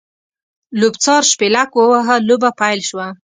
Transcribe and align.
لوبڅار 0.79 1.21
شپېلک 1.31 1.69
ووهه؛ 1.73 2.15
لوبه 2.27 2.49
پیل 2.59 2.79
شوه. 2.89 3.07